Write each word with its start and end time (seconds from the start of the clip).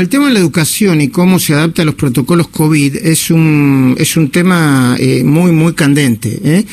El 0.00 0.08
tema 0.08 0.28
de 0.28 0.32
la 0.32 0.38
educación 0.40 1.02
y 1.02 1.08
cómo 1.08 1.38
se 1.38 1.52
adapta 1.52 1.82
a 1.82 1.84
los 1.84 1.94
protocolos 1.94 2.48
COVID 2.48 2.96
es 2.96 3.30
un, 3.30 3.94
es 3.98 4.16
un 4.16 4.30
tema 4.30 4.96
eh, 4.98 5.22
muy, 5.24 5.52
muy 5.52 5.74
candente. 5.74 6.40
¿eh? 6.42 6.64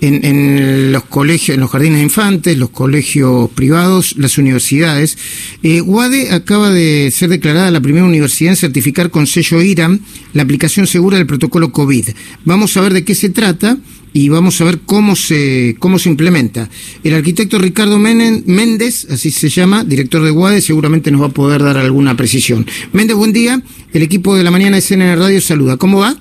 En, 0.00 0.24
en, 0.24 0.92
los 0.92 1.02
colegios, 1.02 1.56
en 1.56 1.62
los 1.62 1.70
jardines 1.72 1.98
de 1.98 2.04
infantes, 2.04 2.56
los 2.56 2.70
colegios 2.70 3.50
privados, 3.50 4.14
las 4.18 4.38
universidades. 4.38 5.18
Eh, 5.64 5.80
UADE 5.80 6.30
acaba 6.30 6.70
de 6.70 7.10
ser 7.10 7.28
declarada 7.28 7.72
la 7.72 7.80
primera 7.80 8.04
universidad 8.04 8.52
en 8.52 8.56
certificar 8.56 9.10
con 9.10 9.26
sello 9.26 9.60
IRAM 9.60 9.98
la 10.32 10.44
aplicación 10.44 10.86
segura 10.86 11.16
del 11.18 11.26
protocolo 11.26 11.72
COVID. 11.72 12.10
Vamos 12.44 12.76
a 12.76 12.82
ver 12.82 12.92
de 12.92 13.04
qué 13.04 13.16
se 13.16 13.30
trata 13.30 13.78
y 14.16 14.30
vamos 14.30 14.58
a 14.62 14.64
ver 14.64 14.78
cómo 14.86 15.14
se, 15.14 15.76
cómo 15.78 15.98
se 15.98 16.08
implementa. 16.08 16.70
El 17.04 17.12
arquitecto 17.12 17.58
Ricardo 17.58 17.98
Méndez, 17.98 19.06
así 19.10 19.30
se 19.30 19.50
llama, 19.50 19.84
director 19.84 20.22
de 20.22 20.30
UADE, 20.30 20.62
seguramente 20.62 21.10
nos 21.10 21.20
va 21.20 21.26
a 21.26 21.30
poder 21.30 21.62
dar 21.62 21.76
alguna 21.76 22.16
precisión. 22.16 22.64
Méndez, 22.94 23.14
buen 23.14 23.34
día. 23.34 23.60
El 23.92 24.02
equipo 24.02 24.34
de 24.34 24.42
la 24.42 24.50
mañana 24.50 24.76
de 24.76 24.80
CNN 24.80 25.16
Radio 25.16 25.38
saluda. 25.42 25.76
¿Cómo 25.76 25.98
va? 25.98 26.16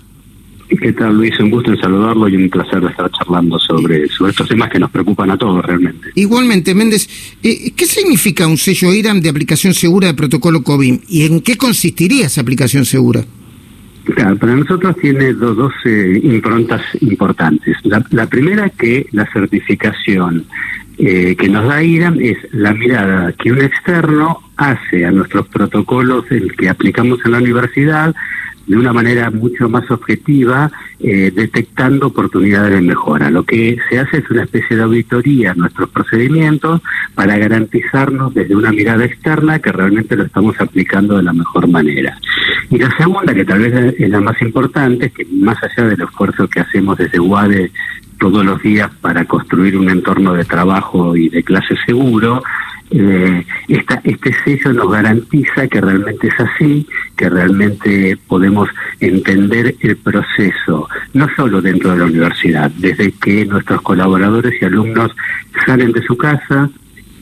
¿Qué 0.68 0.92
tal, 0.92 1.16
Luis? 1.16 1.40
Un 1.40 1.50
gusto 1.50 1.72
en 1.72 1.78
saludarlo 1.78 2.28
y 2.28 2.36
un 2.36 2.50
placer 2.50 2.82
de 2.82 2.90
estar 2.90 3.10
charlando 3.12 3.58
sobre, 3.60 4.10
sobre 4.10 4.32
estos 4.32 4.50
temas 4.50 4.70
que 4.70 4.80
nos 4.80 4.92
preocupan 4.92 5.32
a 5.32 5.38
todos 5.38 5.64
realmente. 5.64 6.10
Igualmente, 6.16 6.76
Méndez, 6.76 7.08
eh, 7.44 7.72
¿qué 7.78 7.86
significa 7.86 8.46
un 8.46 8.58
sello 8.58 8.94
IRAM 8.94 9.22
de 9.22 9.30
aplicación 9.30 9.74
segura 9.74 10.08
de 10.08 10.16
protocolo 10.16 10.64
COVID 10.64 11.00
y 11.08 11.24
en 11.24 11.40
qué 11.40 11.56
consistiría 11.56 12.26
esa 12.26 12.42
aplicación 12.42 12.84
segura? 12.84 13.26
Claro, 14.14 14.38
para 14.38 14.56
nosotros 14.56 14.96
tiene 14.98 15.34
dos, 15.34 15.58
dos 15.58 15.74
eh, 15.86 16.20
improntas 16.24 16.82
importantes. 17.02 17.76
La, 17.84 18.28
primera 18.28 18.70
que 18.70 19.08
la 19.12 19.26
certificación 19.32 20.46
eh, 20.98 21.36
que 21.36 21.50
nos 21.50 21.68
da 21.68 21.82
IRAM 21.82 22.20
es 22.22 22.38
la 22.52 22.74
mirada 22.74 23.34
que 23.34 23.52
un 23.52 23.62
externo 23.62 24.40
hace 24.58 25.06
a 25.06 25.12
nuestros 25.12 25.48
protocolos 25.48 26.26
el 26.30 26.56
que 26.56 26.70
aplicamos 26.70 27.20
en 27.26 27.32
la 27.32 27.40
universidad 27.40 28.16
de 28.68 28.78
una 28.78 28.94
manera 28.94 29.30
mucho 29.32 29.70
más 29.70 29.90
objetiva, 29.92 30.72
eh, 31.00 31.32
detectando 31.34 32.08
oportunidades 32.08 32.72
de 32.72 32.82
mejora. 32.82 33.30
Lo 33.30 33.44
que 33.44 33.78
se 33.90 34.00
hace 34.00 34.18
es 34.18 34.30
una 34.30 34.44
especie 34.44 34.76
de 34.76 34.84
auditoría 34.84 35.52
en 35.52 35.60
nuestros 35.60 35.90
procedimientos 35.90 36.82
para 37.14 37.38
garantizarnos 37.38 38.34
desde 38.34 38.56
una 38.56 38.72
mirada 38.72 39.06
externa 39.06 39.60
que 39.60 39.72
realmente 39.72 40.16
lo 40.16 40.24
estamos 40.24 40.60
aplicando 40.60 41.18
de 41.18 41.24
la 41.24 41.34
mejor 41.34 41.68
manera. 41.68 42.18
Y 42.70 42.78
la 42.78 42.96
segunda, 42.98 43.34
que 43.34 43.46
tal 43.46 43.60
vez 43.60 43.96
es 43.98 44.10
la 44.10 44.22
más 44.22 44.42
importante, 44.42 45.08
es 45.08 45.14
que 45.14 45.26
más 45.26 45.58
allá 45.64 45.88
del 45.88 46.02
esfuerzo 46.02 46.48
que 46.48 46.62
hacemos 46.62 46.98
desde 46.98 47.20
UADE 47.20 47.72
todos 48.20 48.46
los 48.46 48.62
días 48.62 48.90
para 49.02 49.26
construir 49.26 49.78
un 49.78 49.90
entorno 49.90 50.34
de 50.34 50.46
trabajo 50.46 51.16
y 51.16 51.30
de 51.30 51.44
clase 51.44 51.76
seguro, 51.86 52.42
eh, 52.98 53.46
esta, 53.68 54.00
este 54.06 54.34
sello 54.44 54.72
nos 54.72 54.90
garantiza 54.90 55.68
que 55.68 55.82
realmente 55.82 56.28
es 56.28 56.40
así, 56.40 56.88
que 57.18 57.30
realmente 57.30 58.18
podemos 58.28 58.70
entender 59.02 59.76
el 59.82 59.98
proceso, 59.98 60.88
no 61.14 61.28
solo 61.36 61.62
dentro 61.62 61.92
de 61.92 61.98
la 61.98 62.06
universidad, 62.06 62.72
desde 62.72 63.12
que 63.12 63.46
nuestros 63.46 63.82
colaboradores 63.82 64.54
y 64.62 64.66
alumnos 64.66 65.12
salen 65.66 65.92
de 65.92 66.04
su 66.04 66.16
casa, 66.16 66.70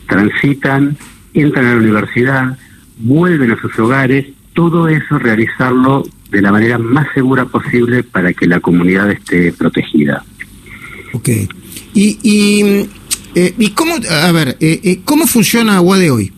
transitan, 0.08 0.96
entran 1.34 1.66
a 1.66 1.72
la 1.72 1.78
universidad, 1.78 2.58
vuelven 3.00 3.52
a 3.52 3.60
sus 3.60 3.78
hogares, 3.80 4.28
todo 4.54 4.88
eso 4.88 5.18
realizarlo 5.18 6.04
de 6.30 6.42
la 6.44 6.52
manera 6.52 6.78
más 6.78 7.08
segura 7.16 7.46
posible 7.46 8.04
para 8.04 8.32
que 8.34 8.46
la 8.46 8.60
comunidad 8.60 9.10
esté 9.10 9.52
protegida. 9.54 10.24
Ok. 11.14 11.30
Y, 11.96 12.20
y 12.24 12.90
eh, 13.36 13.54
¿Y 13.58 13.72
cómo, 13.72 13.96
a 14.10 14.32
ver, 14.32 14.58
eh, 14.60 14.80
eh, 14.84 15.00
cómo 15.04 15.26
funciona 15.28 15.82
UADE 15.82 16.12
hoy? 16.12 16.34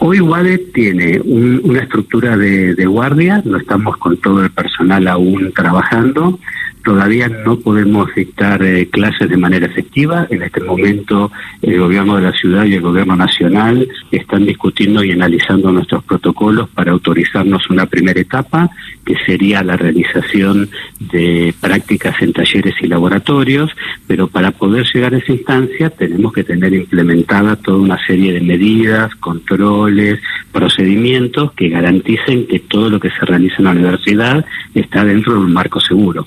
Hoy 0.00 0.20
UADE 0.20 0.58
tiene 0.74 1.18
una 1.20 1.80
estructura 1.80 2.36
de, 2.36 2.74
de, 2.74 2.86
guardia, 2.86 3.40
no 3.44 3.56
estamos 3.56 3.96
con 3.96 4.16
todo 4.18 4.44
el 4.44 4.50
personal 4.50 5.08
aún 5.08 5.50
trabajando, 5.54 6.38
Todavía 6.84 7.28
no 7.28 7.58
podemos 7.60 8.14
dictar 8.14 8.62
eh, 8.62 8.90
clases 8.90 9.30
de 9.30 9.38
manera 9.38 9.64
efectiva. 9.64 10.26
En 10.28 10.42
este 10.42 10.60
momento 10.60 11.32
el 11.62 11.80
gobierno 11.80 12.16
de 12.16 12.22
la 12.22 12.32
ciudad 12.32 12.66
y 12.66 12.74
el 12.74 12.82
gobierno 12.82 13.16
nacional 13.16 13.88
están 14.10 14.44
discutiendo 14.44 15.02
y 15.02 15.10
analizando 15.10 15.72
nuestros 15.72 16.04
protocolos 16.04 16.68
para 16.68 16.92
autorizarnos 16.92 17.70
una 17.70 17.86
primera 17.86 18.20
etapa, 18.20 18.68
que 19.02 19.16
sería 19.24 19.62
la 19.62 19.78
realización 19.78 20.68
de 21.00 21.54
prácticas 21.58 22.20
en 22.20 22.34
talleres 22.34 22.74
y 22.82 22.86
laboratorios, 22.86 23.70
pero 24.06 24.26
para 24.28 24.50
poder 24.50 24.84
llegar 24.92 25.14
a 25.14 25.18
esa 25.18 25.32
instancia 25.32 25.88
tenemos 25.88 26.34
que 26.34 26.44
tener 26.44 26.74
implementada 26.74 27.56
toda 27.56 27.78
una 27.78 28.06
serie 28.06 28.34
de 28.34 28.42
medidas, 28.42 29.14
controles, 29.14 30.20
procedimientos 30.52 31.52
que 31.52 31.70
garanticen 31.70 32.46
que 32.46 32.58
todo 32.58 32.90
lo 32.90 33.00
que 33.00 33.08
se 33.08 33.24
realiza 33.24 33.56
en 33.60 33.64
la 33.64 33.70
universidad 33.70 34.44
está 34.74 35.02
dentro 35.02 35.32
de 35.32 35.40
un 35.40 35.52
marco 35.54 35.80
seguro. 35.80 36.26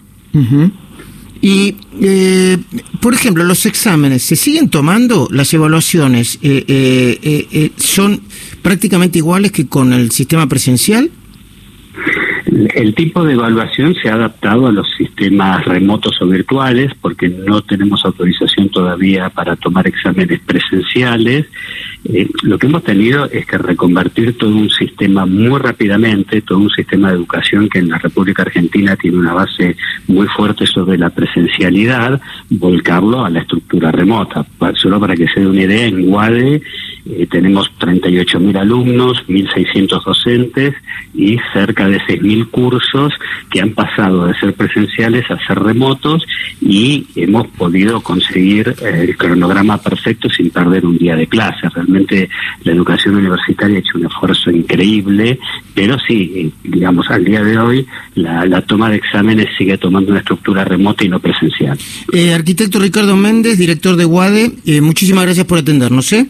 Y, 1.42 1.76
eh, 2.02 2.58
por 3.00 3.14
ejemplo, 3.14 3.44
los 3.44 3.66
exámenes, 3.66 4.24
¿se 4.24 4.36
siguen 4.36 4.70
tomando? 4.70 5.28
¿Las 5.32 5.54
evaluaciones 5.54 6.40
eh, 6.42 6.66
eh, 6.68 7.72
son 7.78 8.22
prácticamente 8.62 9.20
iguales 9.20 9.52
que 9.52 9.68
con 9.68 9.94
el 9.94 10.12
sistema 10.12 10.48
presencial? 10.48 11.12
El 12.48 12.96
tipo 12.96 13.26
de 13.26 13.34
evaluación 13.34 13.94
se 13.96 14.10
ha 14.10 14.14
adaptado 14.14 14.68
a 14.68 14.72
los 14.72 14.88
sistemas 14.98 15.66
remotos 15.66 16.22
o 16.22 16.28
virtuales 16.28 16.94
porque 17.02 17.28
no 17.28 17.62
tenemos 17.62 18.06
autorización 18.06 18.70
todavía 18.70 19.30
para 19.30 19.58
tomar 19.58 19.86
exámenes 19.86 20.40
presenciales. 20.40 21.46
Eh, 22.06 22.30
lo 22.44 22.58
que 22.58 22.68
hemos 22.68 22.84
tenido 22.84 23.26
es 23.26 23.46
que 23.46 23.58
reconvertir 23.58 24.38
todo 24.38 24.56
un 24.56 24.70
sistema 24.70 25.26
muy 25.26 25.60
rápidamente, 25.60 26.42
todo 26.42 26.60
un 26.60 26.70
sistema 26.70 27.10
de 27.10 27.18
educación 27.18 27.68
que 27.68 27.80
en 27.80 27.90
la 27.90 27.98
República 27.98 28.44
Argentina 28.44 28.96
tiene 28.96 29.18
una 29.18 29.34
base 29.34 29.76
muy 30.08 30.28
fuerte 30.28 30.66
sobre 30.66 30.98
la 30.98 31.10
presencialidad, 31.10 32.22
volcarlo 32.50 33.26
a 33.26 33.30
la 33.30 33.42
estructura 33.42 33.92
remota. 33.92 34.46
Solo 34.76 35.02
para 35.02 35.16
que 35.16 35.28
se 35.28 35.42
dé 35.42 35.48
una 35.48 35.64
idea, 35.64 35.86
en 35.88 36.14
UADE 36.14 36.62
eh, 37.10 37.28
tenemos 37.30 37.72
38.000 37.80 38.58
alumnos, 38.58 39.24
1.600 39.28 40.04
docentes 40.04 40.76
y 41.14 41.38
cerca 41.54 41.88
de 41.88 42.00
6.000 42.00 42.50
cursos 42.50 43.14
que 43.50 43.62
han 43.62 43.72
pasado 43.72 44.28
de 44.28 44.38
ser 44.40 44.54
presenciales 44.54 45.30
a 45.32 45.38
ser 45.46 45.60
remotos 45.60 46.26
y 46.62 47.08
hemos 47.16 47.48
podido 47.48 48.02
conseguir 48.02 48.76
eh, 48.82 49.06
el 49.08 49.18
cronograma 49.18 49.78
perfecto 49.78 50.30
sin 50.30 50.50
perder 50.50 50.86
un 50.86 50.98
día 50.98 51.16
de 51.16 51.28
clase. 51.28 51.70
Realmente 51.74 52.30
la 52.64 52.74
educación 52.74 53.16
universitaria 53.16 53.78
ha 53.78 53.80
hecho 53.80 53.98
un 53.98 54.06
esfuerzo 54.08 54.52
increíble, 54.52 55.40
pero 55.74 55.98
sí, 56.00 56.32
eh, 56.36 56.50
digamos, 56.64 57.10
al 57.10 57.24
día 57.24 57.44
de 57.44 57.58
hoy 57.58 57.88
la, 58.16 58.62
toma 58.62 58.90
de 58.90 58.98
exámenes 58.98 59.48
sigue 59.58 59.78
tomando 59.78 60.12
una 60.12 60.20
estructura 60.20 60.66
remota 60.66 61.06
y 61.06 61.10
no 61.10 61.20
presencial. 61.20 61.78
arquitecto 62.34 62.80
Ricardo 62.80 63.16
Méndez, 63.16 63.58
director 63.58 63.96
de 63.96 64.06
UADE, 64.06 64.82
muchísimas 64.82 65.24
gracias 65.24 65.46
por 65.46 65.60
atendernos. 65.60 66.12
¿eh? 66.12 66.28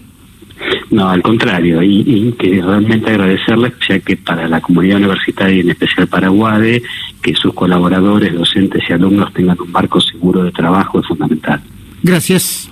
No, 0.89 1.09
al 1.09 1.21
contrario, 1.21 1.83
y, 1.83 2.33
que 2.39 2.61
realmente 2.61 3.09
agradecerles, 3.09 3.73
ya 3.87 3.99
que 3.99 4.15
para 4.15 4.47
la 4.47 4.61
comunidad 4.61 4.97
universitaria 4.97 5.57
y 5.57 5.59
en 5.59 5.69
especial 5.71 6.07
para 6.07 6.31
UADE, 6.31 6.81
que 7.21 7.35
sus 7.35 7.53
colaboradores, 7.53 8.33
docentes 8.33 8.83
y 8.89 8.93
alumnos 8.93 9.33
tengan 9.33 9.59
un 9.59 9.71
marco 9.71 9.99
seguro 9.99 10.43
de 10.43 10.51
trabajo 10.51 10.99
es 10.99 11.07
fundamental. 11.07 11.61
Gracias. 12.03 12.71